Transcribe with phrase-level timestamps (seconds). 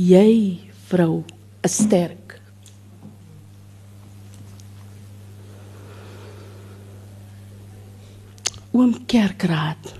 [0.00, 0.56] Jy,
[0.88, 1.26] vrou,
[1.60, 2.38] is sterk.
[8.72, 9.90] Oom Kerkraad.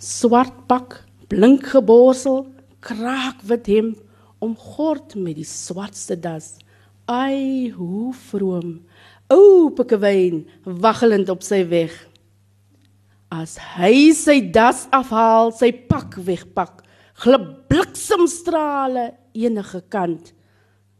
[0.00, 2.46] Swart pak, blink geborsel,
[2.80, 3.92] kraak wit hem
[4.40, 6.54] omgord met die swartste das.
[7.04, 8.78] Ai, hoe vroom.
[9.28, 11.92] O, Pikkewyn, waggelend op sy weg.
[13.28, 16.87] As hy sy das afhaal, sy pak wegpak,
[17.68, 20.32] bliksemstrale enige kant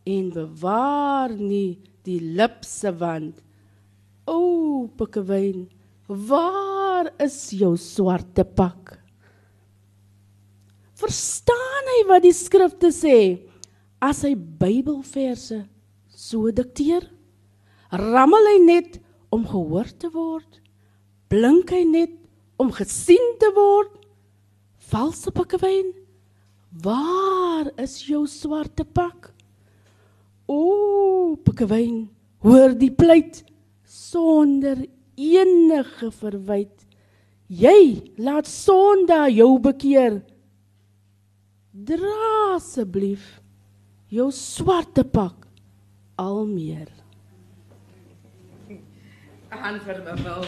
[0.08, 3.36] en bewaar nie die lipse wand.
[4.28, 5.68] O, Pikkewyn,
[6.08, 8.96] waar is jou swarte pak?
[10.98, 13.18] Verstaan hy wat die skrifte sê
[14.02, 15.62] as hy Bybelverse
[16.10, 17.06] so dikteer?
[17.94, 18.98] Rammel hy net
[19.32, 20.58] om gehoor te word?
[21.30, 22.16] Blink hy net
[22.58, 23.94] om gesien te word?
[24.88, 25.92] Valse Pikkewyn,
[26.82, 29.30] waar is jou swarte pak?
[30.48, 32.06] O, Pikkewyn,
[32.44, 33.42] hoor die pleit
[33.84, 34.80] sonder
[35.18, 36.74] enige verwyd.
[37.48, 40.20] Jy laat sonda jou bekeer.
[41.72, 43.38] Dra asseblief
[44.12, 45.46] jou swarte pak
[46.18, 46.88] al meer.
[49.48, 50.44] Aan vir Mel.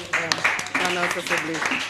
[0.76, 1.88] Dan nou asseblief.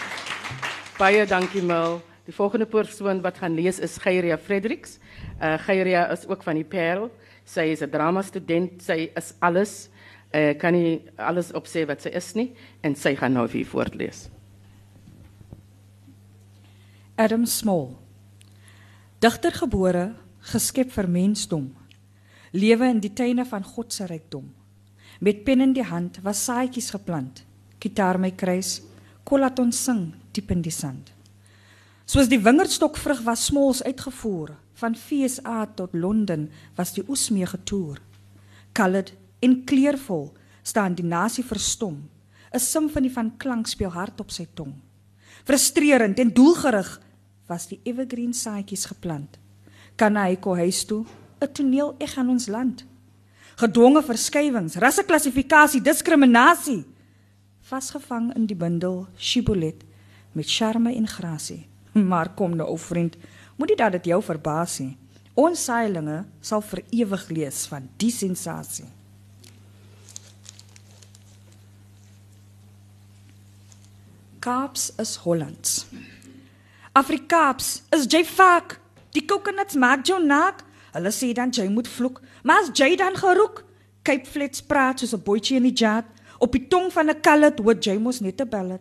[0.98, 2.00] Baie dankie Mel.
[2.30, 5.00] Die volgende persoon wat gaan lees is Geyria Fredericks.
[5.42, 7.10] Uh Geyria is ook van die Parel.
[7.44, 8.82] Sy is 'n drama student.
[8.82, 9.90] Sy is alles.
[10.32, 14.30] Uh kan nie alles opsê wat sy is nie en sy gaan nou vir voortlees.
[17.16, 17.98] Adam Small.
[19.18, 21.74] Digter gebore, geskep vir mensdom.
[22.52, 24.54] Lewe in die tuine van God se rykdom.
[25.20, 27.44] Met pen in die hand was saadjies geplant.
[27.80, 28.82] Gitaar my kruis,
[29.24, 31.19] kolat ons sing diep in die sand.
[32.10, 37.46] Soos die wingerdstok vrug was smols uitgevoer, van FSA tot Londen was die oes mee
[37.46, 38.00] getoer.
[38.74, 40.32] Colored en kleurvol
[40.66, 42.00] staan die nasie verstom.
[42.50, 44.74] 'n Simfonie van klank speel hard op sy tong.
[45.44, 47.00] Frustrerend en doelgerig
[47.46, 49.38] was die evergreen saadjies geplant.
[49.96, 51.04] Kan hy kom huis toe,
[51.40, 52.84] 'n toneel eg aan ons land.
[53.56, 56.84] Gedwonge verskywings, rasseklassifikasie, diskriminasie.
[57.60, 59.84] Vasgevang in die bundel Shibboleth
[60.32, 61.70] met charme en grasie.
[61.92, 63.16] Maar kom nou, ou vriend,
[63.56, 64.96] moenie dat dit jou verbaas nie.
[65.34, 68.86] Ons saailinge sal vir ewig lees van die sensasie.
[74.40, 75.86] Kaaps is Hollands.
[76.96, 78.78] Afrikaaps is jy fak.
[79.12, 80.64] Die coconuts maak jou nak.
[80.94, 83.62] Hulle sê dan jy moet vloek, maar as jy dan geroek,
[84.02, 86.06] Cape Flats praat soos 'n boetjie in die jat,
[86.38, 88.80] op die tong van 'n kallet wat jy mos net 'n ballet.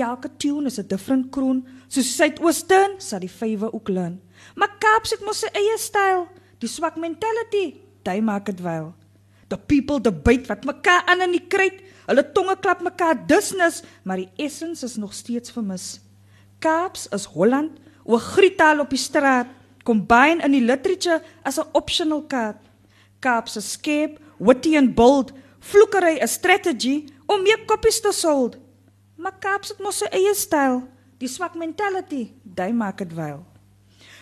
[0.00, 4.20] Elke tune is 'n different kroon, soos Suidoosten sal die vywe ook learn.
[4.54, 6.28] Maar Kaaps het mos sy eie styl,
[6.58, 8.94] die swak mentality, jy maak dit wel.
[9.48, 14.16] The people debate wat mekaar aan in die kruit, hulle tonge klap mekaar dusnis, maar
[14.16, 16.00] die essence is nog steeds vermis.
[16.58, 19.46] Kaaps is Holland, o griettaal op die straat,
[19.84, 22.60] combine in die literature as 'n optional kaart.
[23.20, 28.56] Kaaps is skep, witty and bold, vloekery 'n strategy om meer koppies te sold.
[29.24, 30.82] Maar Kaaps het mos sy eie styl,
[31.16, 33.38] die swak mentality, jy maak dit wel.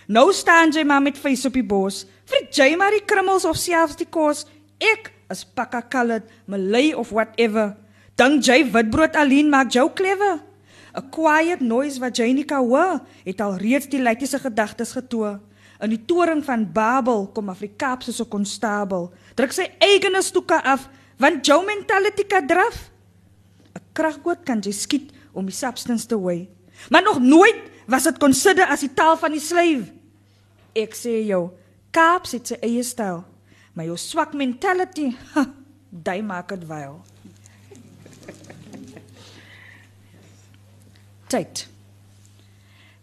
[0.06, 3.58] Nou staan jy maar met face op die bos, vir jy maar die krummels of
[3.58, 4.44] selfs die kos.
[4.78, 7.72] Ek is pakka colored, malay of whatever.
[8.14, 10.38] Dink jy witbrood alleen maak jou klewe?
[10.94, 15.40] 'n Quiet noise wat jy nie kan hoor, het al reeds die leitiese gedagtes getoe.
[15.82, 20.88] In die toring van Babel kom Afrikaap soos 'n konstabel, druk sy eigene stoeke af,
[21.18, 22.91] want jou mentality kan draf.
[23.74, 26.48] 'n Kraggoot kan jy skiet om die substance te wy.
[26.90, 29.92] Maar nog nooit was dit consider as die taal van die slave.
[30.74, 31.50] Ek sê jou,
[31.90, 33.24] Kaap het sy eie styl,
[33.74, 35.12] maar jou swak mentality,
[36.06, 37.02] jy maak dit wel.
[41.32, 41.68] tyd.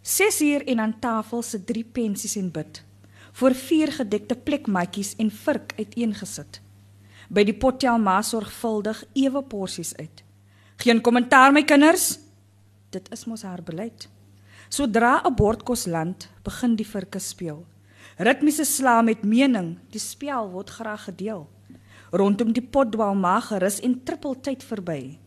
[0.02, 2.82] 6 uur en aan tafel se drie pensies en bid.
[3.32, 6.60] Voor vier gedekte plekmatjies en vurk uiteengesit.
[7.30, 10.22] By die potjie ma sorgvuldig ewe porsies uit.
[10.80, 12.14] Geen kommentaar my kinders.
[12.88, 14.06] Dit is mos haar beleid.
[14.72, 17.66] Sodra 'n bord kos land, begin die virke speel.
[18.16, 21.48] Ritmiese sla met mening, die spel word graag gedeel.
[22.10, 25.18] Rondom die pot dwaal ma gerus en trippel tyd verby.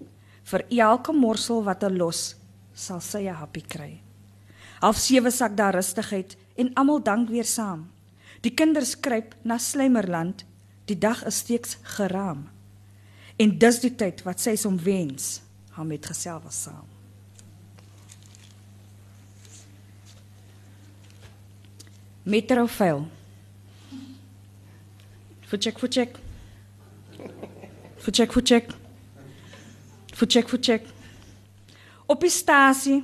[0.44, 2.36] Vir elke morsel wat 'n los
[2.74, 4.02] sal sy 'n happy kry.
[4.82, 7.92] Half 7 sak daar rustigheid en almal dank weer saam.
[8.42, 10.46] Die kinders kruip na Slymerland.
[10.86, 12.50] Die dag is steeds geraam.
[13.38, 15.43] En dis die tyd wat sy som wens,
[15.74, 16.86] haar met geself was saam.
[22.24, 23.08] Metro vuil.
[25.42, 26.18] Voetcheck, voetcheck.
[27.98, 28.70] Voetcheck, voetcheck.
[30.14, 30.86] Voetcheck, voetcheck.
[32.06, 33.04] Op die stasie.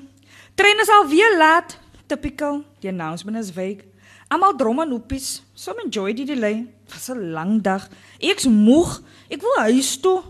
[0.56, 1.78] Trein is alweer laat.
[2.06, 2.64] Typical.
[2.80, 3.84] Die announcement is week.
[4.28, 5.44] Almal drom en hoepies.
[5.54, 6.68] Some enjoy die delay.
[6.90, 7.90] Was 'n lang dag.
[8.18, 9.02] Ek's moeg.
[9.28, 10.24] Ek wil huis toe.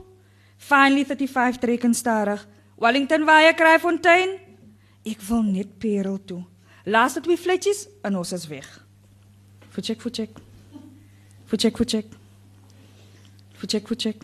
[0.70, 2.48] Finally 35 trekken stadig.
[2.78, 4.36] Wellington Waye Kraaifontein.
[5.02, 6.44] Ek wil net Parel toe.
[6.86, 8.68] Laaste twee flitjies en ons is weg.
[9.74, 10.38] Voetcheck, voetcheck.
[11.50, 12.12] Voetcheck, voetcheck.
[13.58, 14.22] Voetcheck, voetcheck.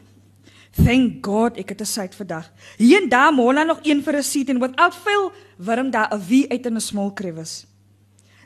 [0.76, 2.52] Thank God ek het 'n site vandag.
[2.78, 6.22] Hier en daar mola nog een vir 'n seat en without veel worm daar 'n
[6.28, 7.66] wie uit in 'n small crevice.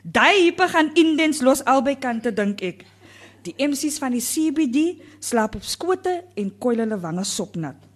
[0.02, 2.84] Daai hippe gaan indens los albei kante dink ek.
[3.42, 7.89] Die MC's van die CBD slaap op skote en koil hulle wange sopnat.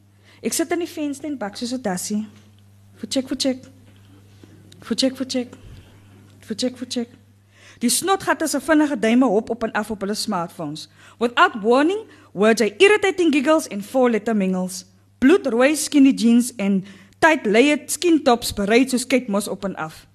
[0.44, 2.26] Ek sit in die venster en bak soos 'n dassie.
[3.00, 3.64] Voetcheck, voetcheck.
[4.80, 5.54] Voetcheck, voetcheck.
[6.40, 7.08] Voetcheck, voetcheck.
[7.80, 10.88] Die snotgat is 'n vinnige duime hop op en af op hulle smartphones.
[11.18, 12.00] Without warning,
[12.32, 14.84] words are irritating giggles en four-letter mingles.
[15.18, 16.84] Bloedrooi skinny jeans en
[17.18, 20.06] tight layered skin tops bereid soos kitmos op en af.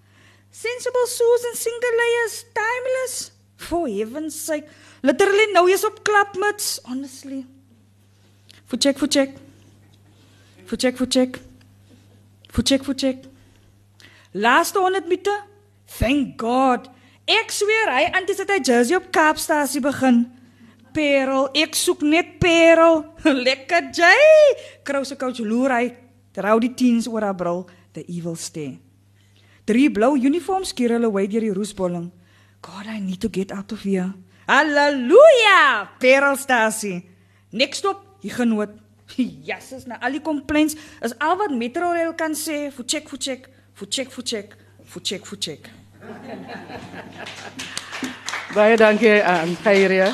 [0.52, 3.31] Sensible shoes and single layers, timeless.
[3.56, 4.68] For heaven's sake,
[5.02, 7.46] literally nou is op klapmuts, honestly.
[8.66, 9.49] Voetcheck, voetcheck.
[10.69, 11.39] Voetcheck, voetcheck.
[12.54, 13.24] Voetcheck, voetcheck.
[14.31, 15.44] Laaste 100 meter.
[15.98, 16.89] Thank God.
[17.30, 20.27] Ek sweer hy antisit hy jersey op Kaapstasie begin.
[20.94, 23.01] Perel, ek soek net Perel.
[23.48, 24.38] Lekker Jay.
[24.86, 25.88] Krouse coach loer hy.
[26.38, 27.63] Trou die teens oor haar bril,
[27.98, 28.77] the evil stare.
[29.66, 32.12] Drie blou uniforms keer hulle way deur die roesbolling.
[32.62, 34.12] God, I need to get out of here.
[34.50, 35.89] Halleluja!
[36.01, 37.01] Perelstasie.
[37.54, 38.77] Next stop, hier genoot.
[39.50, 43.50] Jesus, na al die complaints is al wat Metrorail kan sê, for check, for check,
[43.73, 45.69] for check, for check, for check, for check.
[48.56, 50.13] Baie dankie aan um.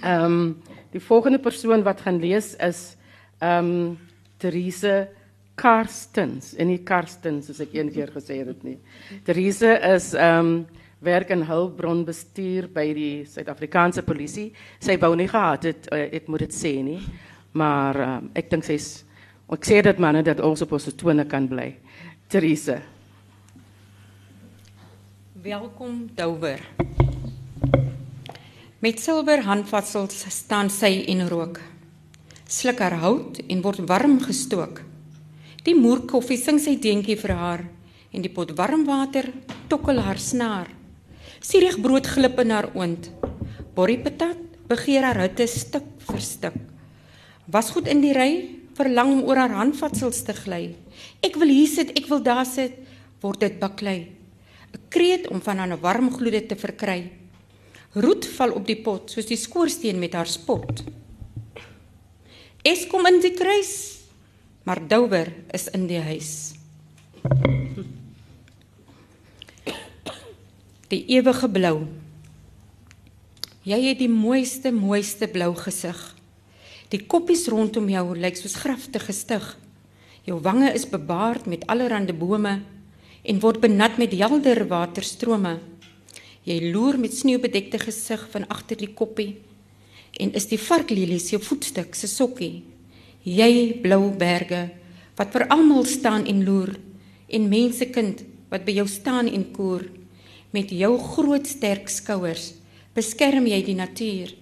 [0.00, 2.96] Ehm um, die volgende persoon wat gaan lees is
[3.38, 3.98] ehm um,
[4.38, 5.08] Therese
[5.54, 8.78] Karstens en nie Karstens soos ek een keer gesê het nie.
[9.24, 10.66] Therese is ehm um,
[11.04, 14.54] werk in hulpbronbestuur by die Suid-Afrikaanse polisie.
[14.80, 17.00] Sy wou nie gehad het uh, ek moet dit sê nie,
[17.56, 19.04] maar um, ek dink sy's
[19.52, 21.70] ek sê dit manne dat ons op ons tone kan bly.
[22.28, 22.80] Therese.
[25.46, 26.60] Welkom Douwer.
[28.82, 31.62] Met silwer handvatsels staan sy en rook.
[32.50, 34.82] Sluk haar hout en word warm gestook.
[35.66, 37.64] Die moer koffie sing sy deentjie vir haar
[38.12, 39.30] en die pot warm water
[39.70, 40.70] tokkel haar snaar.
[41.42, 43.10] Sierig brood glip in haar oond.
[43.74, 46.65] Borrie patat begeer haar hitte stuk vir stuk.
[47.46, 48.30] Was goed in die ry,
[48.76, 50.74] verlang om oor haar handvatsels te gly.
[51.24, 52.74] Ek wil hier sit, ek wil daar sit,
[53.22, 54.12] word dit baklei.
[54.74, 57.10] 'n Kreet om van haar warm gloede te verkry.
[57.94, 60.84] Roet val op die pot soos die skoorsteen met haar spot.
[62.62, 64.02] Es kom in die kruis,
[64.64, 66.54] maar Douwer is in die huis.
[70.88, 71.86] Die ewige blou.
[73.62, 76.15] Jy het die mooiste mooiste blou gesig.
[76.86, 79.42] Die koppies rondom jou lyk soos grafte gestig.
[80.26, 82.60] Jou wange is bebaard met allerlei bome
[83.26, 85.56] en word benat met helder waterstrome.
[86.46, 89.32] Jy loer met sneeubedekte gesig van agter die koppie
[90.22, 92.62] en is die varklelies jou voetstuk se sokkie.
[93.26, 94.68] Jy blou berge
[95.18, 96.76] wat vir almal staan en loer
[97.26, 98.22] en mensekind
[98.52, 99.88] wat by jou staan en koer
[100.54, 102.52] met jou groot sterk skouers
[102.94, 104.36] beskerm jy die natuur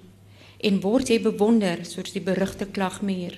[0.64, 3.36] en word jy bewonder soos die berugte klagmuur.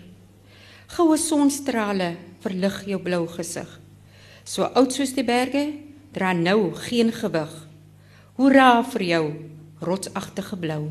[0.95, 2.14] Goue sonstrale
[2.45, 3.68] verlig jou blou gesig.
[4.47, 5.64] So oud soos die berge
[6.14, 7.50] dra nou geen gewig.
[8.38, 9.25] Hoera vir jou,
[9.83, 10.83] rotsagtige blou.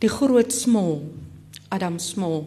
[0.00, 1.02] Die groot smol,
[1.68, 2.46] Adam Smol.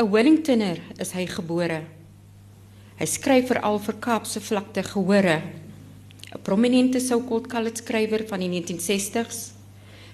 [0.00, 1.99] 'n Wellingtoner is hy gebore.
[3.00, 5.40] Hy skryf veral vir Kaapse vlakte gehore.
[6.36, 9.38] 'n Prominente sou-called college skrywer van die 1960s.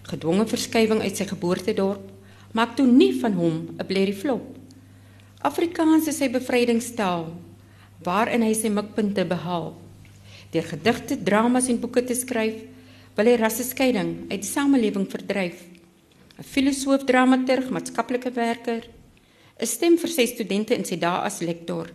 [0.07, 2.05] Gedwonge verskywing uit sy geboortedorp
[2.55, 4.47] maak toe nie van hom 'n blerrie flop.
[5.43, 7.27] Afrikaans is sy bevrydingstaal
[8.05, 9.75] waarin hy sy mikpunte behaal.
[10.53, 12.55] Deur gedigte, dramas en boeke te skryf,
[13.17, 15.59] wil hy rasseskeiding uit die samelewing verdryf.
[16.39, 18.87] 'n Filosoof, dramaturg, maatskaplike werker,
[19.59, 21.91] 'n stem vir sy studente in sy dae as lektor,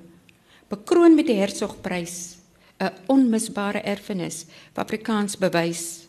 [0.72, 2.38] bekroon met die Hertzogprys,
[2.80, 6.08] 'n onmisbare erfenis wat Afrikaans bewys.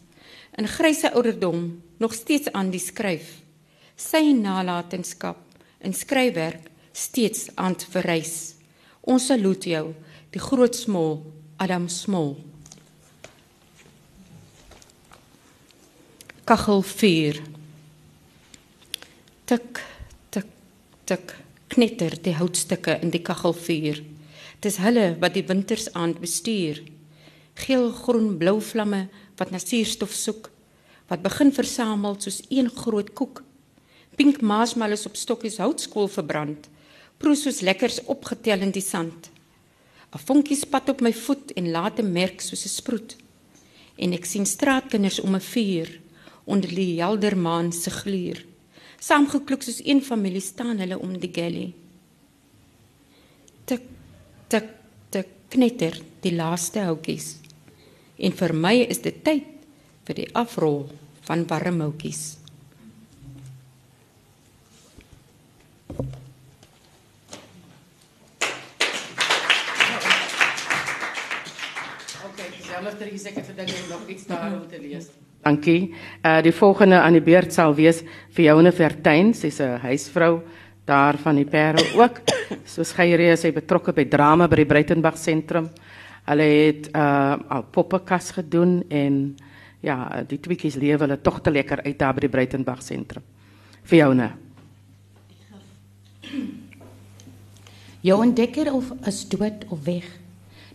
[0.57, 3.43] In grysse ouderdom nog steeds aan die skryf.
[3.97, 5.39] Sy nalatenskap
[5.81, 8.55] in skryfwerk steeds aan te verrys.
[9.01, 9.95] Ons saluut jou,
[10.31, 12.37] die groot smol, Adam Smol.
[16.45, 17.43] Kachel 4.
[19.45, 19.83] Tik
[20.31, 20.47] tik
[21.05, 21.37] tik
[21.69, 24.12] knetter die houtstukke in die kachelvuur.
[24.63, 26.79] Dis hulle wat die winters aand bestuur.
[27.59, 29.09] Geel, groen, blou vlamme
[29.41, 30.51] wat na suurstof soek,
[31.11, 33.41] wat begin versamel soos een groot koek.
[34.15, 36.69] Pink marshmallows op stokkies houtskool verbrand,
[37.19, 39.31] proes soos lekkers opgetel in die sand.
[40.13, 43.17] 'n Vonkie spat op my voet en laat 'n merk soos 'n sproet.
[43.99, 46.01] En ek sien straatkinders om 'n vuur
[46.45, 48.45] onder die helder maan se gluur.
[48.99, 51.73] Saamgekloek soos een familie staan hulle om die galley.
[53.65, 53.83] Tik
[54.53, 54.69] tik
[55.13, 57.39] tik knetter die laaste houtjies.
[58.21, 59.49] En vir my is dit tyd
[60.07, 60.85] vir die afrol
[61.27, 62.23] van warm houtjies.
[72.33, 75.09] Okay, jammer dat ek seker gedink ek nog iets daar om te lees.
[75.43, 75.93] Dankie.
[76.23, 78.05] Uh die volgende aan die beurt sal wees
[78.37, 80.43] vir Joune Vertuin, sy's 'n huisvrou
[80.85, 82.21] daar van die Parel ook.
[82.67, 85.71] Soos Geyrie is sy betrokke by drama by die Breitenberg sentrum.
[86.27, 89.37] Hulle het uh al poppekas gedoen en
[89.83, 93.25] ja, die tweeetjies lewe hulle tog te lekker uit daar by die Breitenberg sentrum.
[93.83, 94.31] Vir Joune.
[98.03, 100.07] Jou ontdekker of is dood of weg.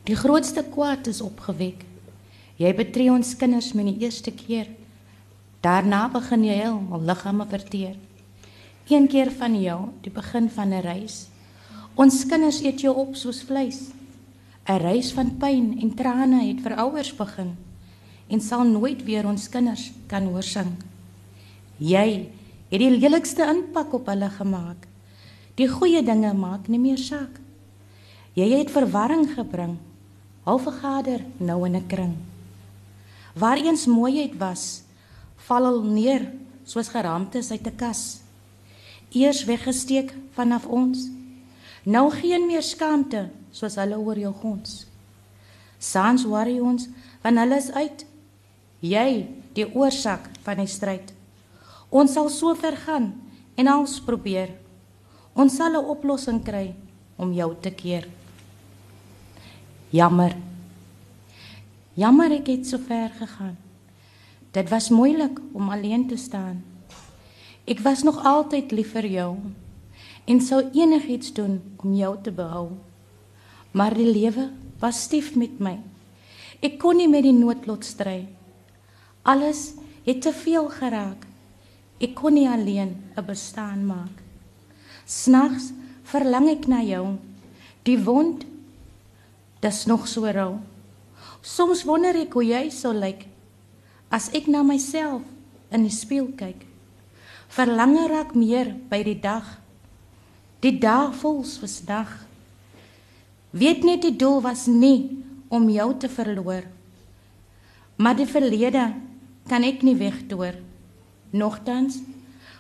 [0.08, 1.84] Die grootste kwaad is opgewek.
[2.58, 4.70] Jy betree ons kinders met die eerste keer.
[5.62, 7.96] Daarna begin jy heel al liggame verteer.
[8.88, 11.27] Een keer van jou, die begin van 'n reis.
[11.96, 13.91] Ons kinders eet jou op soos vleis.
[14.67, 17.56] 'n Reis van pyn en trane het vir ouers begin
[18.27, 20.72] en sal nooit weer ons kinders kan hoor sing.
[21.77, 22.29] Jy
[22.70, 24.88] het die lelikste impak op hulle gemaak.
[25.56, 27.39] Die goeie dinge maak nie meer saak.
[28.34, 29.77] Jy het verwarring gebring.
[30.44, 32.15] Hou vergader nou in 'n kring.
[33.36, 34.84] Waar eens mooiheid was,
[35.36, 36.32] val al neer
[36.63, 38.26] soos geraamtes uit 'n kas.
[39.16, 41.08] Eers weggesteek vanaf ons.
[41.88, 44.86] Nou geen meer skaamte soos hulle oor jou gons.
[45.80, 46.90] Sans worry ons
[47.24, 48.04] want hulle is uit.
[48.84, 49.10] Jy
[49.58, 51.14] die oorsak van die stryd.
[51.90, 53.14] Ons sal so ver gaan
[53.56, 54.52] en als probeer.
[55.34, 56.76] Ons sal 'n oplossing kry
[57.16, 58.08] om jou te keer.
[59.90, 60.36] Jammer.
[61.96, 63.58] Jammer ek het so ver gegaan.
[64.52, 66.64] Dit was moeilik om alleen te staan.
[67.68, 69.32] Ek was nog altyd lief vir jou
[70.28, 72.78] en sou enigiets doen om jou te behou.
[73.76, 75.76] Maar die lewe was stief met my.
[76.64, 78.22] Ek kon nie met die noodlot stry.
[79.28, 79.74] Alles
[80.06, 81.26] het te veel geraak.
[82.00, 84.24] Ek kon nie alleen 'n bestaan maak.
[85.06, 87.18] Snags verlang ek na jou.
[87.84, 88.46] Die wond
[89.60, 90.60] dis nog so rou.
[91.42, 93.28] Soms wonder ek hoe jy sou lyk
[94.10, 95.22] as ek na myself
[95.72, 96.67] in die spieël kyk.
[97.48, 99.46] Verlange raak meer by die dag.
[100.60, 102.10] Die dag voel soos dag.
[103.56, 106.66] Weet net die doel was nie om jou te verloor.
[107.98, 108.92] Maar die verlede
[109.48, 110.60] kan ek nie wegdoor.
[111.32, 112.01] Nogtans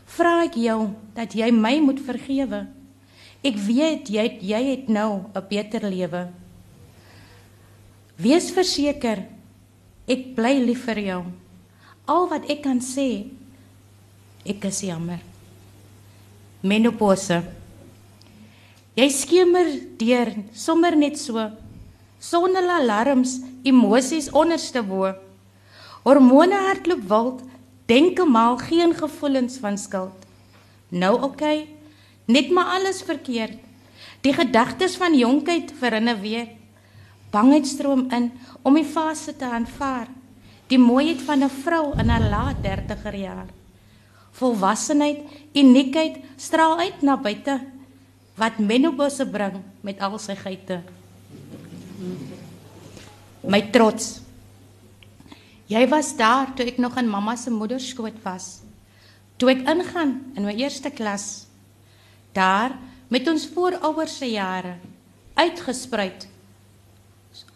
[0.07, 2.65] vra ek jou dat jy my moet vergewe.
[3.45, 6.31] Ek weet jy jy het nou 'n beter lewe.
[8.17, 9.27] Wees verseker
[10.07, 11.23] ek bly lief vir jou.
[12.07, 13.29] Al wat ek kan sê
[14.47, 15.19] ek is jammer.
[16.61, 17.43] Menopause.
[18.97, 19.67] Jy skemer
[19.99, 21.37] deur sommer net so
[22.19, 25.11] sonder alarms, emosies onderste bo.
[26.03, 27.43] Hormone hardloop wild,
[27.87, 30.25] denke mal geen gevoelens van skuld.
[30.89, 31.67] Nou oké, okay,
[32.25, 33.59] net maar alles verkeerd.
[34.21, 36.47] Die gedagtes van jonkheid verinne weer.
[37.31, 38.31] Bangheid stroom in
[38.63, 40.07] om die fase te aanvaar.
[40.67, 43.56] Die mooiheid van 'n vrou in haar laat 30er jaar.
[44.37, 45.23] Volwassenheid,
[45.57, 47.57] uniekheid straal uit na buite
[48.37, 50.83] wat menopause bring met al sy geite.
[53.41, 54.19] My trots.
[55.67, 58.61] Jy was daar toe ek nog in mamma se moederskoot was.
[59.41, 61.47] Toe ek ingaan in my eerste klas.
[62.37, 62.77] Daar
[63.09, 64.77] met ons voorouers se jare
[65.37, 66.27] uitgespruit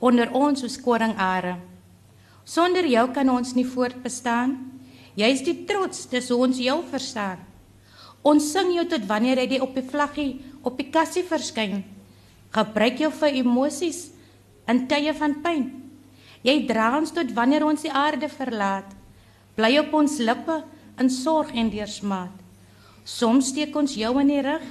[0.01, 1.55] onder ons soos koringare.
[2.45, 4.57] Sonder jou kan ons nie voortbestaan.
[5.19, 7.41] Jy's die trots, dis hoe ons jou verstaan.
[8.23, 11.81] Ons sing jou tot wanneer jy op die vlaggie op die kassie verskyn.
[12.53, 14.11] Gebruik jou vir emosies
[14.69, 15.65] in tye van pyn.
[16.45, 18.93] Jy dra ons tot wanneer ons die aarde verlaat.
[19.57, 20.61] Bly op ons lippe
[21.01, 22.33] in sorg en deursmaat.
[23.05, 24.65] Soms steek ons jou in die rug,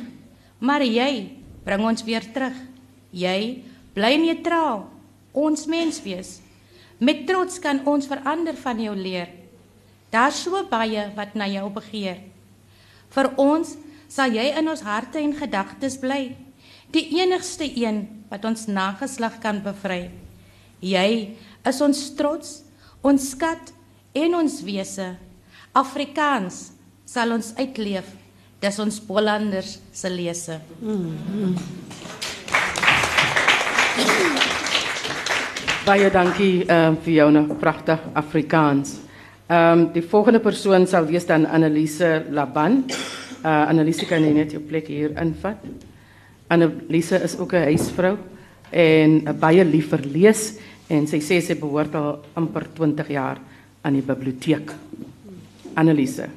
[0.61, 2.57] Maar jy bring ons weer terug.
[3.17, 3.65] Jy
[3.97, 4.85] bly neutraal.
[5.33, 6.39] Ons mens wees.
[7.01, 9.40] Met trots kan ons verander van jou leer.
[10.11, 12.19] Daar's so baie wat na jou begeer.
[13.15, 13.77] Vir ons
[14.11, 16.35] sal jy in ons harte en gedagtes bly.
[16.91, 20.11] Die enigste een wat ons nageslag kan bevry.
[20.83, 21.37] Jy
[21.67, 22.63] is ons trots,
[23.07, 23.71] ons skat
[24.19, 25.13] en ons wese.
[25.79, 26.73] Afrikaans
[27.07, 28.09] sal ons uitleef.
[28.61, 30.59] Dis ons Bollanders se lese.
[30.81, 31.55] Mm -hmm.
[35.87, 39.10] Baie dankie uh, vir jou nou pragtig Afrikaans.
[39.51, 42.85] Ehm um, die volgende persoon sal wees dan Annelise Laban.
[43.43, 45.65] Uh Annelise kan jy net jou plek hier invat.
[46.47, 48.17] Annelise is ook 'n huisvrou
[48.71, 50.55] en baie lief vir lees
[50.87, 53.41] en sy sê sy behoort al amper 20 jaar
[53.83, 54.71] aan die biblioteek.
[55.75, 56.29] Annelise.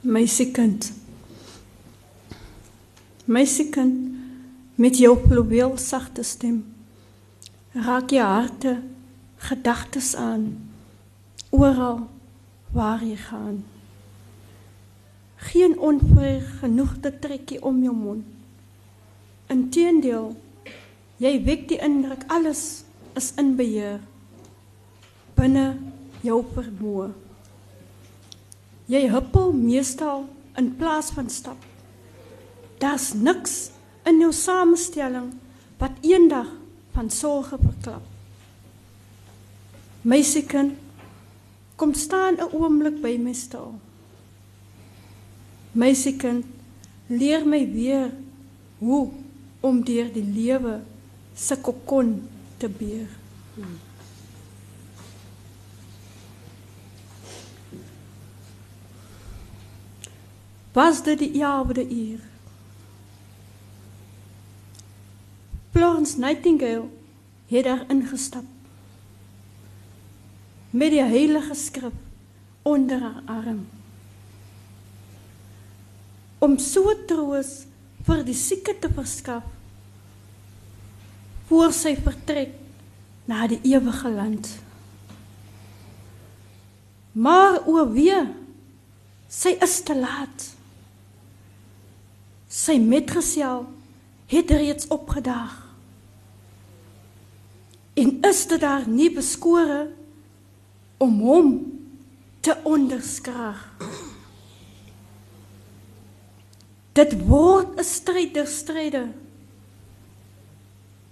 [0.00, 0.92] Meisiekind.
[3.24, 4.14] Meisiekind
[4.74, 6.64] met jou fluweel sagte stem.
[7.74, 8.78] Raak jy harte
[9.48, 10.52] gedagtes aan
[11.50, 12.04] oral
[12.76, 13.64] waar jy gaan.
[15.50, 18.24] Geen onvrede genoeg te trekkie om jou mond.
[19.50, 20.34] Inteendeel,
[21.16, 22.84] jy wek die indruk alles
[23.18, 23.98] is in beheer
[25.40, 25.66] binne
[26.20, 27.08] jou vermoë.
[28.90, 30.26] Jy huppel meestal
[30.60, 31.60] in plaas van stap.
[32.82, 33.70] Daar's niks
[34.08, 35.30] in jou samestelling
[35.80, 36.50] wat eendag
[36.96, 38.09] van sorge verklap.
[40.00, 40.72] Meisiekind,
[41.76, 43.74] kom staan 'n oomblik by my stil.
[45.72, 46.44] Meisiekind,
[47.06, 48.12] leer my weer
[48.78, 49.10] hoe
[49.60, 50.80] om deur die lewe
[51.34, 53.08] se kokon te beer.
[60.72, 62.20] Was dit die jare uur?
[65.70, 66.88] Florence Nightingale
[67.46, 68.59] het daar ingestap
[70.70, 71.96] met die heilige skrif
[72.62, 73.64] onder haar arm.
[76.38, 77.64] Om so troos
[78.06, 79.46] vir die sieke te verskaf
[81.50, 82.54] voor sy vertrek
[83.28, 84.48] na die ewige land.
[87.12, 88.22] Maar o wee
[89.30, 90.46] sy is te laat.
[92.50, 93.66] Sy metgesel
[94.30, 95.56] het reeds opgedaag.
[97.98, 99.88] En is dit daar nie beskore
[101.00, 101.50] om hom
[102.40, 103.60] te onderskraag.
[106.92, 109.08] Dit word 'n stryd der stryde.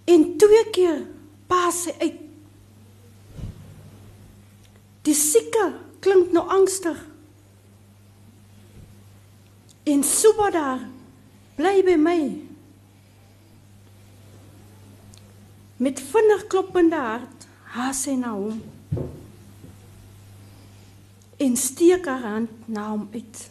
[0.04, 1.06] En twee keer
[1.46, 2.20] pas hy uit.
[5.02, 5.72] Die sieke
[6.04, 7.06] klink nou angstig.
[9.84, 10.84] En Subadar
[11.56, 12.22] bly by my.
[15.76, 18.60] Met vinnig kloppende hart haas hy na hom
[21.38, 23.50] en steek haar hand na hom uit.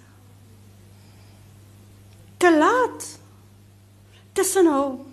[2.37, 3.19] Te laat.
[4.31, 5.05] Tussen hom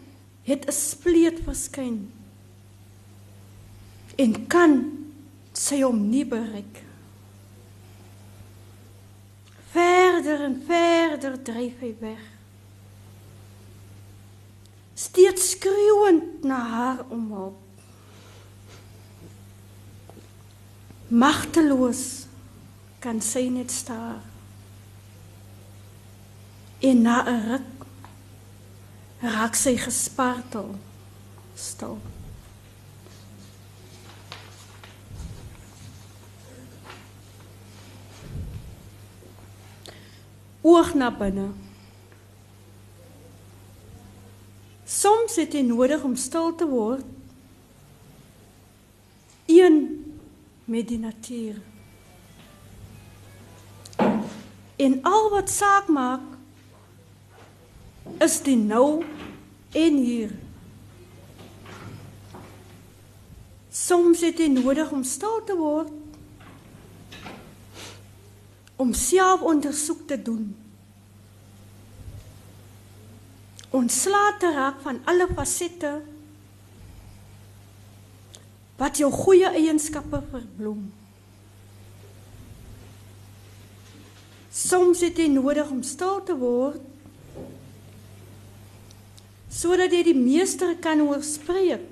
[0.42, 2.12] het 'n spleet verskyn.
[4.16, 4.72] En kan
[5.52, 6.82] sy hom nie bereik.
[9.70, 12.22] Verder en verder dryf hy weg.
[14.94, 17.58] Steeds skreeuend na haar om hulp.
[21.08, 22.26] Magteloos
[23.04, 24.22] kan sy net staar.
[26.80, 27.70] En na 'n ruk
[29.20, 30.70] raak sy gespartel
[31.54, 31.98] stil.
[40.60, 41.48] Oog na binne.
[44.84, 47.04] Soms het jy nodig om stil te word.
[49.46, 49.76] Een
[50.64, 51.73] met die natuur.
[54.84, 56.32] En al wat saak maak
[58.24, 59.04] is die nou
[59.72, 60.32] en hier.
[63.74, 65.92] Soms het jy nodig om stil te word
[68.76, 70.48] om self ondersoek te doen.
[73.74, 75.92] Ontslae te raak van alle fasette
[78.78, 80.82] wat jou goeie eienskappe verbloem.
[84.64, 86.80] Soms het jy nodig om stil te word
[89.54, 91.82] sodat jy die meester kan oorspreek.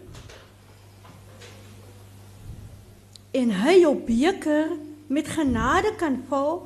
[3.39, 4.73] En hy jou beker
[5.13, 6.59] met genade kan vul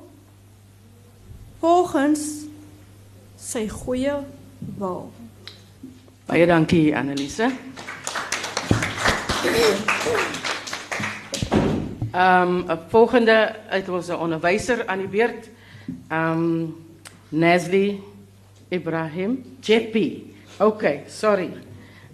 [1.61, 2.23] volgens
[3.39, 4.17] sy goeie
[4.79, 5.11] wil.
[6.31, 7.51] Baie dankie Annelise.
[12.17, 12.65] Ehm
[12.95, 13.37] volgende
[13.69, 15.51] uit ons onderwyser aan die beurt.
[16.11, 16.75] Um,
[17.33, 18.01] Nesli
[18.73, 20.35] Ibrahim Jeppy.
[20.61, 21.51] Okay, sorry.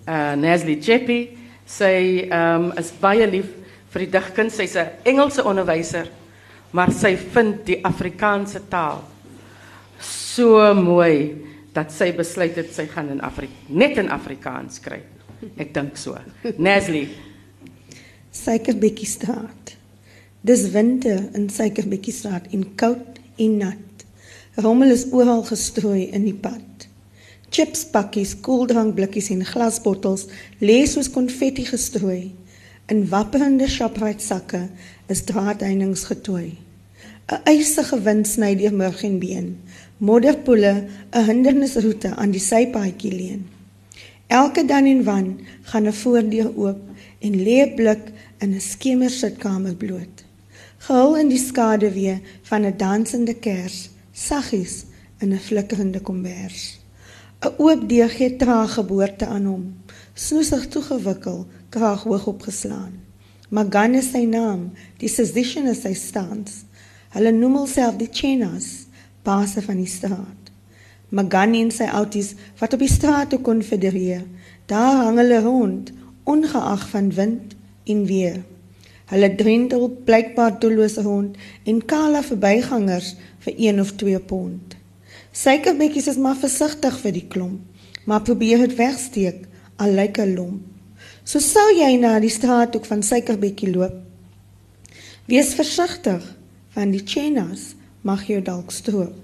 [0.06, 1.38] Uh Nesli Jeppy.
[1.66, 3.48] Sy um, is baie lief
[3.92, 4.56] vir die digkuns.
[4.58, 6.10] Sy's 'n Engelse onderwyser,
[6.72, 9.04] maar sy vind die Afrikaanse taal
[10.02, 11.36] so mooi
[11.72, 15.06] dat sy besluit het sy gaan in Afrika net in Afrikaans skryf.
[15.58, 16.18] Ek dink so.
[16.58, 17.08] Nesli.
[18.32, 19.76] Suikerbekkiesstraat.
[20.42, 24.06] Dis winter in Suikerbekkiesstraat en koud en nat.
[24.54, 26.88] Rommel is oral gestrooi in die pad.
[27.52, 30.26] Chips pakkies, koeldrankblikkies en glasbottels
[30.60, 32.32] lê soos konfetti gestrooi.
[32.88, 34.66] In wapperende Shoprite sakke
[35.08, 36.58] is draadheininge getooi.
[37.32, 39.48] 'n Eisige wind sny deur murg en been.
[39.98, 40.72] Modderpoele
[41.12, 43.46] 'n hindernisroete aan die sypaadjie leen.
[44.26, 45.28] Elke dan en wan
[45.70, 46.80] gaan 'n voordeur oop
[47.20, 50.24] en lê blik in 'n skemersitkamer bloot.
[50.82, 52.16] Gehul in die skaduwee
[52.48, 54.84] van 'n dansende kers, saggies
[55.18, 56.78] in 'n flikkerende kombers.
[57.40, 59.64] 'n Oop deur gee traag geboorte aan hom,
[60.14, 62.92] snoesig toegewikkel, kraag hoog opgeslaan.
[63.48, 66.64] Magan is sy naam, die physician is sy stans.
[67.14, 68.86] Hulle noem homself die Chenas,
[69.22, 70.42] baas van die straat.
[71.08, 74.24] Magani en sy outies wat op die straat kon federeer.
[74.66, 75.92] Daar hang hulle rond,
[76.24, 78.42] ongeag van wind en weer.
[79.10, 84.76] Hulle drindel blykbaar doelloos rond en kala verbygangers vir 1 of 2 pond.
[85.32, 87.60] Suikerbekkies is maar versigtig vir die klomp,
[88.04, 90.62] maar probeer dit wegsteek al lyk 'n lomp.
[91.24, 93.94] So sou jy na die straat ook van Suikerbekkie loop.
[95.26, 96.22] Wees versigtig,
[96.74, 99.14] want die chenas mag jou dalk stroop.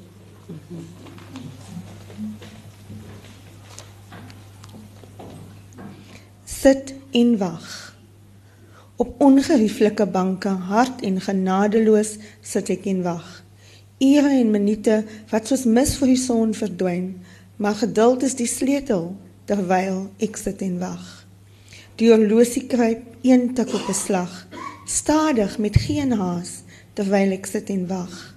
[6.45, 7.88] Sit en wag.
[8.99, 13.27] Op ongerieflike banke, hard en genadeloos sit ek en wag.
[14.03, 14.97] Ure en minute
[15.31, 17.13] wat soos mis vir die son verdwyn,
[17.63, 19.13] maar geduld is die sleutel
[19.47, 21.05] terwyl ek sit en wag.
[22.03, 24.35] Die horlosie kruip een tik op 'n slag,
[24.87, 26.63] stadig met geen haas
[26.95, 28.35] terwyl ek sit en wag.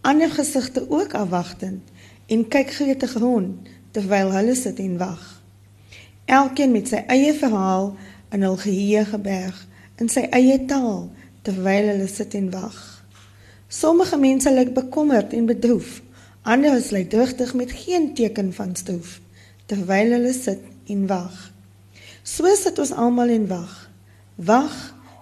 [0.00, 1.84] Ander gesigte ook afwagtend
[2.26, 5.40] en kyk gretig rond terwyl hulle sit en wag
[6.30, 7.90] elkeen met sy eie verhaal
[8.34, 9.56] in hul geheue geberg
[10.00, 11.08] in sy eie taal
[11.46, 12.78] terwyl hulle sit en wag.
[13.70, 16.00] Sommige mense lyk bekommerd en bedroef,
[16.42, 19.18] ander is lyk drigtig met geen teken van stoef
[19.70, 21.36] terwyl hulle sit en wag.
[22.26, 23.74] So sit ons almal en wag.
[24.34, 24.74] Wag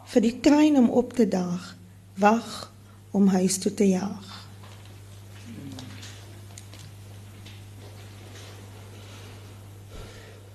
[0.08, 1.74] vir die trein om op te daag.
[2.16, 2.72] Wag
[3.12, 4.36] om huis toe te jaag.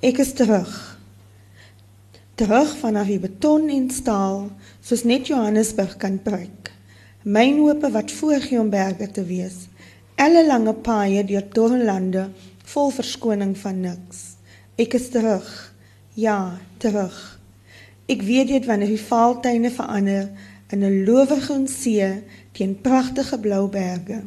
[0.03, 0.92] Ek is terug.
[2.33, 4.47] Terug vanaf die beton en staal,
[4.81, 6.71] soos net Johannesburg kan breek.
[7.29, 9.67] Myn hope wat voorgee om berge te wees.
[10.17, 12.25] Elle lange paaie deur dorrelande
[12.73, 14.25] vol verskoning van niks.
[14.81, 15.45] Ek is terug.
[16.17, 17.13] Ja, terug.
[18.09, 20.29] Ek weet dit wanneer die vaaltuine verander
[20.73, 24.23] in 'n lowegroen see teen pragtige blou berge.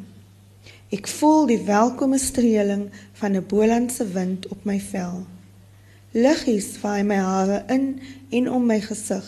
[0.94, 5.26] Ek voel die welkome streeling van 'n bolandse wind op my vel.
[6.16, 7.82] Liggies vaai my hare in
[8.32, 9.26] en om my gesig.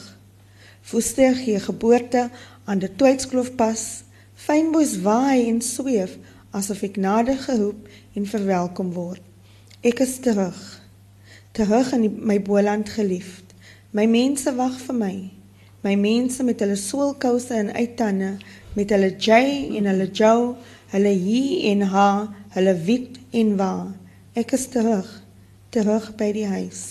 [0.88, 2.31] Voester gee geboorte
[2.64, 3.83] aan die Twydskloof-pas.
[4.33, 6.14] Fynbos waai en sweef
[6.57, 9.20] asof ek nader geroep en verwelkom word.
[9.85, 10.57] Ek is terug.
[11.53, 13.53] Terug in die, my Boland geliefd.
[13.92, 15.14] My mense wag vir my.
[15.85, 18.38] My mense met hulle soolkouse en uittande,
[18.72, 20.55] met hulle J en hulle Joe,
[20.96, 22.11] hulle hi en ha,
[22.57, 23.72] hulle wit en wa.
[24.33, 25.18] Ek is terug
[25.68, 26.83] terug by die huis.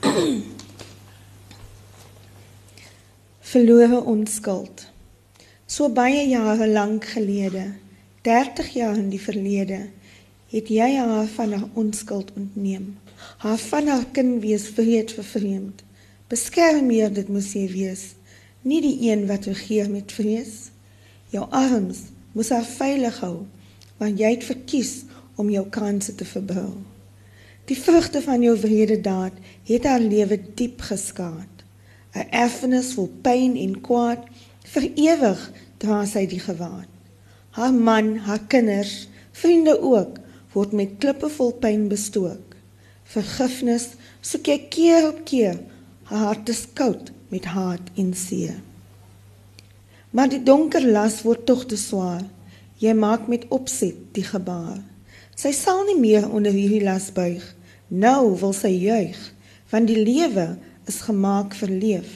[3.54, 4.86] Verlore onskuld.
[5.66, 7.74] So baie jare lank gelede,
[8.24, 9.90] 30 jaar in die verlede,
[10.54, 12.98] het jy haar van haar onskuld ontneem.
[13.42, 15.82] Haar van haar kind wees vreed vir vreemd.
[16.30, 18.14] Beskerm hier dit moet jy wees,
[18.62, 20.70] nie die een wat regeer met vrees.
[21.34, 21.98] Jou arms
[22.32, 23.44] moet haar veilig hou,
[24.00, 25.04] want jy het verkies
[25.36, 26.72] om jou kanse te verbou.
[27.68, 29.36] Die vrugte van jou wrede daad
[29.68, 31.64] het haar lewe diep geskaad.
[32.14, 34.26] 'n Erfenis vol pyn en kwaad
[34.72, 35.40] vir ewig
[35.78, 36.90] dra sy die gewaad.
[37.50, 40.18] Haar man, haar kinders, vriende ook
[40.52, 42.54] word met klippe vol pyn bestook.
[43.04, 43.88] Vergifnis
[44.20, 45.58] soek jy keer op keer.
[46.02, 48.62] Haar hart is koud met haat en seer.
[50.10, 52.22] Maar die donker las word tog te swaar
[52.82, 54.82] Jy maak met opset die gebaar.
[55.34, 57.42] Sy sal nie meer onder hierdie las buig.
[57.90, 59.18] Nou wil sy juig,
[59.70, 60.54] want die lewe
[60.88, 62.12] is gemaak vir leef.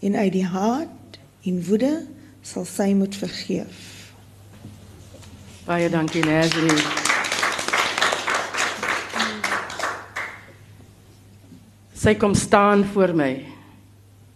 [0.00, 1.92] En uit die haat en woede
[2.42, 3.84] sal sy moet vergeef.
[5.68, 6.72] Baie dankie Nazri.
[11.98, 13.32] Sy kom staan voor my.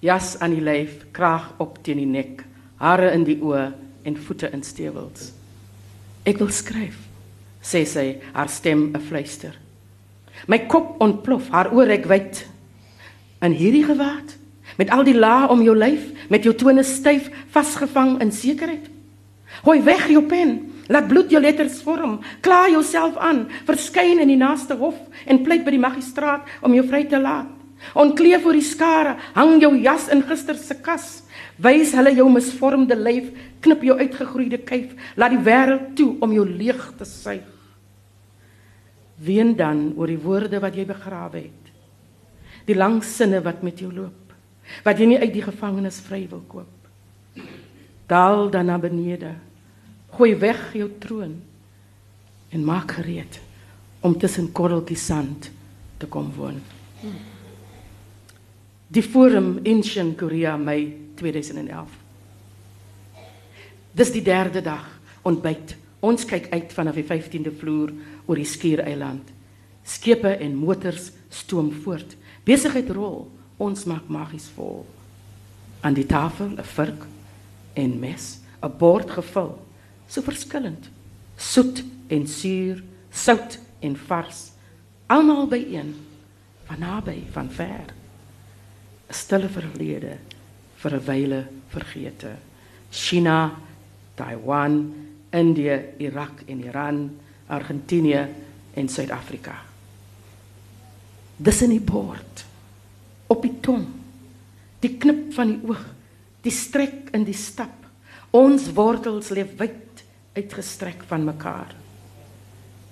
[0.03, 2.43] Jas aan die lyf, kraag op teen die nek,
[2.83, 3.69] hare in die oë
[4.03, 5.31] en voete in stewels.
[6.27, 6.99] Ek wil skryf,
[7.63, 9.55] sê sy, haar stem 'n fluister.
[10.47, 12.47] My kop ontplof, haar oor ek wyd.
[13.43, 14.37] In hierdie gewaad,
[14.79, 18.89] met al die lae om jou lyf, met jou tone styf vasgevang in sekerheid.
[19.63, 24.41] Gooi weg jou pen, laat bloed jou letters vorm, kla jouself aan, verskyn in die
[24.41, 24.97] naaste hof
[25.27, 27.51] en pleit by die magistraat om jou vry te laat.
[27.99, 31.25] Onkleef voor die skare, hang jou jas in gister se kas.
[31.63, 36.47] Wys hulle jou misvormde lyf, knip jou uitgegroeide kuif, laat die wêreld toe om jou
[36.47, 37.52] leeg te suig.
[39.17, 41.71] Ween dan oor die woorde wat jy begrawe het.
[42.67, 44.35] Die lang sinne wat met jou loop,
[44.85, 47.47] wat jy nie uit die gevangenis vry wil koop.
[48.07, 49.35] Daal dan na benede.
[50.13, 51.39] Gooi weg jou troon
[52.53, 53.41] en maak gereed
[54.03, 55.51] om tussen korreltjies sand
[55.97, 56.59] te kom woon.
[58.93, 61.95] Die Forum Ancient Korea Mei 2011.
[63.93, 64.85] Dis die derde dag
[65.23, 65.77] ontbyt.
[66.03, 67.93] Ons kyk uit vanaf die 15de vloer
[68.27, 69.29] oor die skiereiland.
[69.85, 72.17] Skepe en motors stoom voort.
[72.45, 73.31] Besigheid rol.
[73.63, 74.87] Ons maak magies vol.
[75.83, 77.07] Aan die tafel 'n vurk
[77.75, 79.59] en mes, 'n bord gevul,
[80.09, 80.91] so verskillend.
[81.37, 84.53] Soet en suur, sout en vars,
[85.07, 85.95] almal byeen,
[86.65, 87.87] van naby, van ver.
[89.09, 90.19] 'n Stille verlede
[90.77, 92.37] vir 'n wyle vergete.
[92.91, 93.53] China,
[94.15, 94.95] Taiwan,
[95.31, 97.11] Indië, Irak en Iran,
[97.53, 98.23] Argentinië
[98.75, 99.55] en Suid-Afrika.
[101.37, 102.45] Dis in die bord
[103.33, 103.85] op die tong.
[104.83, 105.83] Die knip van die oog,
[106.43, 107.75] die strek in die stap.
[108.35, 110.03] Ons wortels lê wyd
[110.37, 111.75] uitgestrek van mekaar.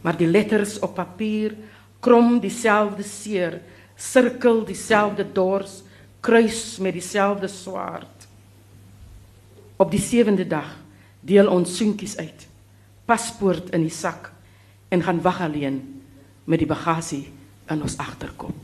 [0.05, 1.57] Maar die letters op papier
[2.01, 3.59] krom dieselfde seer,
[3.97, 5.81] sirkel dieselfde dors,
[6.25, 8.29] kruis met dieselfde swaard.
[9.81, 10.77] Op die sewende dag
[11.21, 12.47] deel ons soentjies uit.
[13.09, 14.31] Paspoort in die sak
[14.91, 15.79] en gaan wag alleen
[16.45, 17.25] met die bagasie
[17.71, 18.55] in ons agterkop.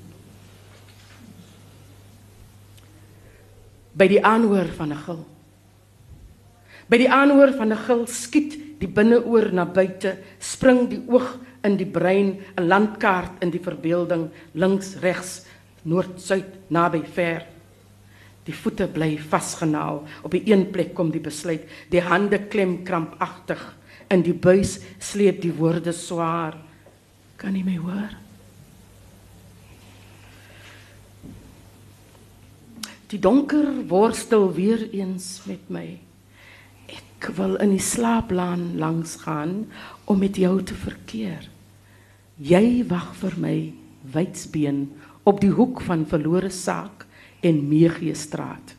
[3.97, 5.25] By die aanhoor van 'n gil.
[6.87, 11.77] By die aanhoor van 'n gil skiet die binneoor na buite, spring die oog in
[11.77, 15.47] die brein, 'n landkaart in die verbeelding, links, regs,
[15.83, 17.47] noord, suid, naby, ver.
[18.45, 20.05] Die voete bly vasgenaal.
[20.23, 21.67] Op die een plek kom die besluit.
[21.91, 23.77] Die hande klem krampagtig.
[24.13, 26.55] In die buis sleep die woorde swaar.
[27.41, 28.15] Kan jy my hoor?
[33.11, 35.87] Die donker worstel weer eens met my.
[36.91, 39.65] Ek wil in die slaaplaan langs gaan
[40.11, 41.47] om met jou te verkeer.
[42.37, 43.57] Jy wag vir my
[44.15, 44.89] wydsbeen
[45.27, 47.07] op die hoek van verlore saak
[47.47, 48.75] en Meegiestraat.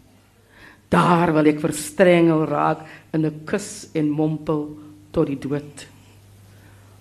[0.92, 4.78] Daar wil ek verstrengel raak in 'n kus en mompel
[5.18, 5.88] tot die dood.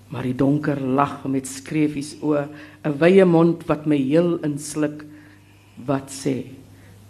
[0.08, 5.04] Maar die donker lag met skreefies o, 'n wye mond wat my heel insluk
[5.84, 6.56] wat sê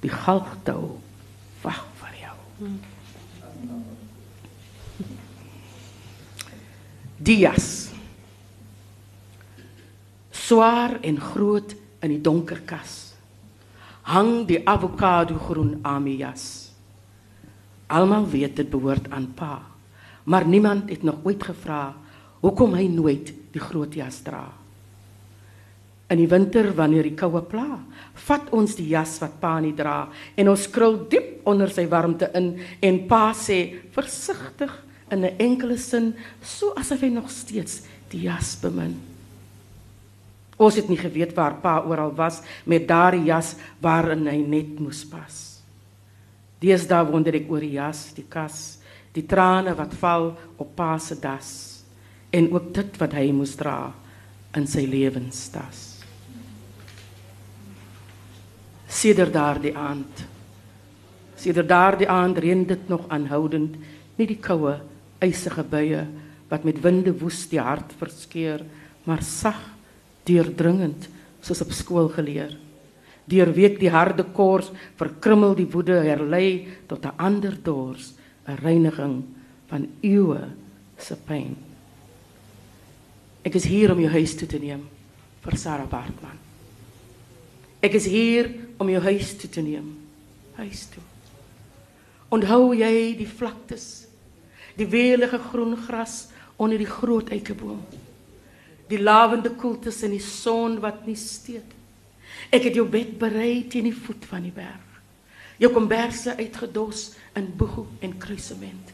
[0.02, 0.98] die galgtou
[1.62, 2.36] wag vir jou.
[7.18, 7.90] Dias.
[10.30, 13.06] Swaar en groot in die donker kas
[14.06, 16.70] hang die avokado groen amias.
[17.90, 19.58] Almal weet dit behoort aan pa,
[20.26, 21.94] maar niemand het nog ooit gevra
[22.42, 24.44] hoekom hy nooit die groot jas dra.
[26.10, 27.80] In die winter wanneer die koue pla,
[28.26, 30.04] vat ons die jas wat pa nie dra
[30.38, 32.52] en ons krul diep onder sy warmte in
[32.84, 33.58] en pa sê
[33.94, 34.70] versigtig
[35.10, 38.94] in 'n enkele sin so asof hy nog steeds die jas bemin.
[40.56, 45.04] Ons het nie geweet waar pa oral was met daardie jas waarin hy net moes
[45.04, 45.60] pas.
[46.60, 48.75] Deesdae wonder ek oor die jas, die kas,
[49.16, 51.50] die trane wat val op pa das
[52.30, 53.92] en ook dit wat hy moes dra
[54.56, 55.96] in sy lewenstas.
[58.86, 60.24] Sider daardie aand.
[61.36, 63.76] Sider daardie aand reën dit nog aanhoudend,
[64.16, 64.78] nie die koue,
[65.20, 66.04] ysige buie
[66.48, 68.62] wat met winde woes die hart verskeur,
[69.04, 69.58] maar sag
[70.28, 71.08] deurdringend
[71.42, 72.54] soos op skool geleer.
[73.26, 78.14] Deurweek die harde kors, verkrummel die woede herlei tot 'n ander dors,
[78.46, 79.24] 'n reiniging
[79.66, 80.48] van eeue
[80.98, 81.56] se pyn.
[83.42, 84.82] Ek is hier om jou huis toe te neem
[85.42, 86.38] vir Sarah Bartman.
[87.82, 89.92] Ek is hier om jou huis toe te neem.
[90.56, 91.02] Huis toe.
[92.32, 94.06] Onthou jy die vlaktes,
[94.76, 96.26] die welige groen gras
[96.58, 97.82] onder die groot eikeboom?
[98.90, 101.74] Die lavende koeltes in die son wat nie steek.
[102.50, 104.85] Ek het jou bed berei teen die voet van die berg.
[105.56, 108.92] Jou komberse uitgedos in boeg en kruisement.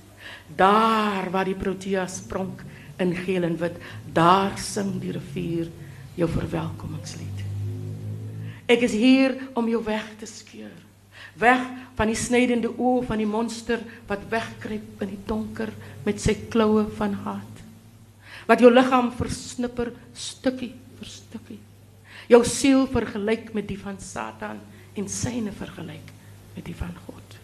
[0.57, 2.63] Daar waar die proteas pronk
[3.03, 3.79] in geel en wit,
[4.15, 5.71] daar sing die rivier
[6.19, 7.43] jou verwelkomingslied.
[8.71, 10.75] Ek is hier om jou weg te skeur.
[11.41, 11.65] Weg
[11.97, 15.73] van die snydende oë van die monster wat wegkruip in die donker
[16.07, 17.61] met sy kloue van haat.
[18.47, 21.61] Wat jou liggaam versnipper stukkie vir stukkie.
[22.31, 24.61] Jou siel vergelyk met die van Satan
[24.95, 26.22] en syne vergelyk
[26.57, 27.37] met die van God.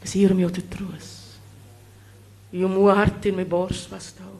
[0.00, 1.12] Ek is hier om jou te troos.
[2.54, 4.34] Jou moe hart in my bors vashou.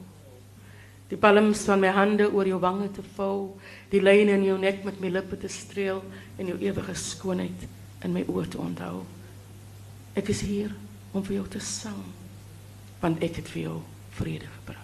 [1.09, 3.57] Die palms van my hande oor jou wange te vou,
[3.91, 6.01] die lyne in jou nek met my lippe te streel
[6.37, 7.67] en jou ewige skoonheid
[8.05, 9.03] in my oë te onthou.
[10.17, 10.73] Ek is hier
[11.13, 12.01] om vir jou te sing,
[13.01, 13.77] want ek het vir jou
[14.17, 14.81] vrede gebring.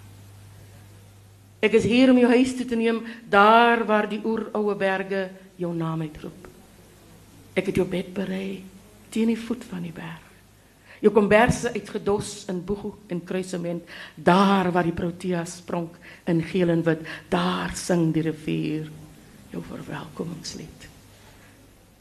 [1.62, 5.28] Ek is hier om jou huis toe te neem daar waar die oeroue berge
[5.62, 6.51] jou naam uitroep.
[7.58, 8.62] Ek het jou bed berei
[9.12, 10.28] teen die voet van die berg.
[11.02, 13.82] Jou komberse uitgedos in boeg en kruisement
[14.14, 15.96] daar waar die proteas pronk
[16.30, 18.86] in geel en wit, daar sing die rivier
[19.50, 20.88] jou verwelkomingslied.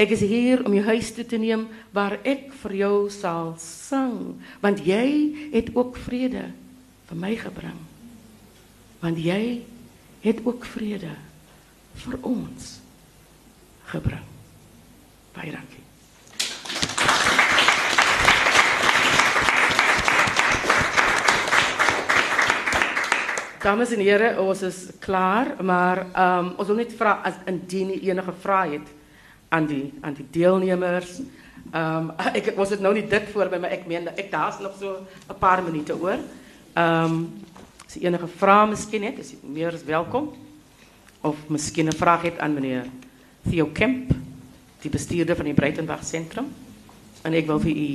[0.01, 4.37] Ek is hier om jou huis toe te neem waar ek vir jou sal sing,
[4.61, 5.07] want jy
[5.51, 6.47] het ook vrede
[7.09, 7.81] vir my gebring
[9.01, 9.61] want jy
[10.21, 11.13] het ook vrede
[12.03, 12.75] vir ons
[13.91, 14.30] gebring.
[15.33, 15.79] Baie dankie.
[23.61, 27.93] Dames en here, ons is klaar, maar ehm um, ons wil net vra as indien
[27.93, 28.89] enige vrae het
[29.49, 31.19] aan die aan die deelnemers.
[31.71, 34.59] Ehm um, ek was dit nou nie dit voor my, maar ek meen ek daar's
[34.59, 36.19] nog so 'n paar minute oor.
[36.73, 37.41] Ehm um,
[37.91, 40.29] As jy enige vrae miskien het, is jy meer as welkom.
[41.27, 42.85] Of miskien 'n vraag het aan meneer
[43.43, 44.13] Theo Kemp,
[44.81, 46.49] die bestuurder van die Breitenberg sentrum.
[47.21, 47.87] En ek wil vir u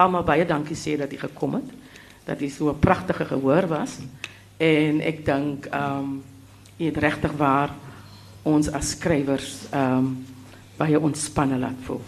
[0.00, 1.70] almal baie dankie sê dat u gekom het.
[2.24, 3.98] Dat u so 'n pragtige gehoor was.
[4.56, 6.22] En ek dink ehm um,
[6.78, 7.70] u het regtig waar
[8.42, 10.26] ons as skrywers ehm um,
[10.76, 12.00] baie ontspanne laat voel.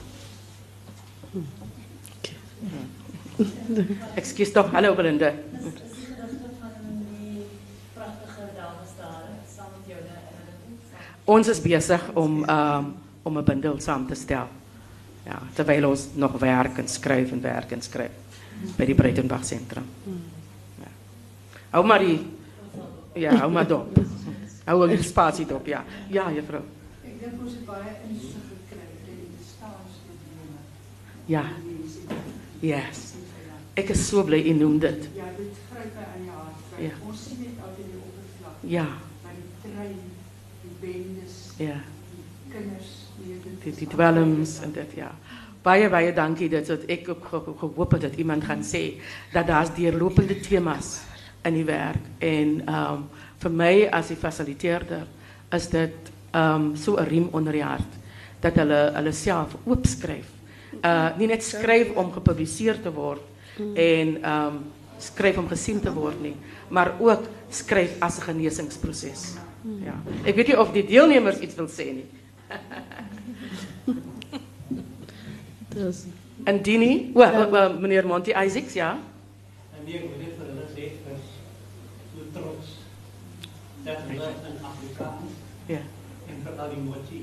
[4.14, 5.32] Ekskuus tog, hallo Belinda.
[11.24, 14.48] Ons is besig om um, om 'n bundel saam te stel.
[15.24, 18.10] Ja, terwyl ons nog werk en skryf en werk en skryf
[18.76, 19.84] by die Breitenberg sentrum.
[20.78, 20.88] Ja.
[21.70, 22.20] Hou maar die
[23.14, 23.98] Ja, hou maar dop.
[24.64, 25.84] Hou 'n spasie dop, ja.
[26.08, 26.62] Ja, juffrou.
[27.04, 30.58] Ek dink ons het baie insig gekry in die bestaansprobleme.
[31.26, 31.44] Ja.
[32.60, 33.12] Yes.
[33.74, 35.08] Ek is so bly u noem dit.
[35.14, 36.56] Ja, dit gryp my aan die hart.
[36.78, 37.06] Ja.
[37.08, 38.56] Ons sien net altyd die oppervlak.
[38.62, 38.86] Ja.
[39.22, 39.98] Maar die trein,
[40.62, 41.80] die bendes, Ja.
[42.10, 43.01] die kinders, nee, dit
[43.62, 45.10] Die is die dwelms en dit ja.
[45.62, 49.00] Baie baie dankie dit wat ek ook ge- gehoop het dat iemand gaan sê
[49.32, 51.00] dat daar's deurlopende temas
[51.44, 53.08] in die werk en ehm um,
[53.42, 55.06] vir my as die fasiliteerder
[55.52, 57.92] is dit ehm um, so 'n riem onder die hart
[58.40, 60.26] dat hulle hulle self oopskryf.
[60.84, 63.22] Uh nie net skryf om gepubliseer te word
[63.76, 64.62] en ehm um,
[64.98, 66.34] skryf om gesien te word nie,
[66.70, 69.34] maar ook skryf as 'n genesingsproses.
[69.84, 69.94] Ja.
[70.24, 71.86] Ek weet nie of die deelnemers iets wil sê
[73.86, 73.94] nie.
[75.74, 76.04] Dis
[76.46, 78.96] Indien nie, o, o, o, meneer Monty Isaacs, ja.
[79.78, 81.22] En nee, ek wil net vir hulle sê ek is
[82.12, 82.66] so trots
[83.86, 85.30] dat hulle in Afrikaans
[85.70, 85.78] Ja.
[86.28, 87.20] en veral die mochi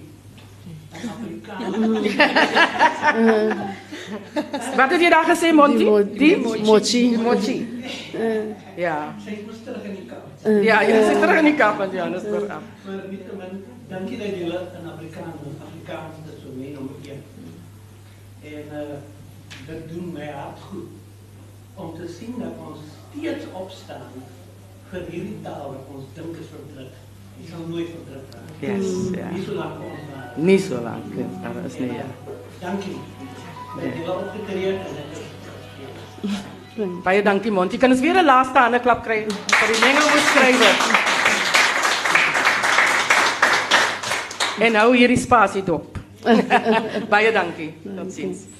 [0.70, 0.76] in
[1.10, 1.70] Afrikaans.
[4.80, 5.78] Wat het jy daar gesê, Monty?
[5.84, 7.02] Die mo- die mochi.
[7.10, 7.58] Die mochi.
[8.80, 8.98] Ja.
[9.26, 10.26] Sy moes terug in die Kaap.
[10.64, 12.64] Ja, jy is terug in die Kaap van Johannesburg af.
[12.86, 13.54] Maar nietemin,
[13.92, 16.39] dankie dat julle in Afrikaans en Afrikaans dit so meenom een.
[18.50, 18.98] En uh,
[19.68, 20.88] dit doen my hart goed
[21.76, 24.24] om te sien dat ons steeds opstaan
[24.90, 26.96] vir hierdie taal wat ons dink is verdruk.
[27.38, 28.64] Die sal nooit verdruk raak.
[28.64, 29.30] Yes, ja.
[29.36, 30.32] Nie so lank ons daar.
[30.50, 32.08] Nie so lank, daar is nie ja.
[32.60, 32.98] Dankie.
[33.76, 35.28] Dat julle opgetree het en dit is
[37.04, 37.78] Baie dankie Monty.
[37.78, 40.76] Kan ons weer 'n laaste hande klap kry vir die mengelmoeskrywer?
[44.60, 45.99] En nou hierdie spasie dop.
[47.10, 47.74] Baie dankie.
[47.96, 48.59] Totsiens.